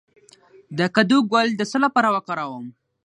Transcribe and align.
د 0.77 0.79
کدو 0.95 1.17
ګل 1.31 1.47
د 1.55 1.61
څه 1.71 1.77
لپاره 1.85 2.09
وکاروم؟ 2.15 2.65